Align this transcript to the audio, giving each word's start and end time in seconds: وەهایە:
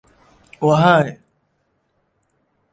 وەهایە: 0.67 1.13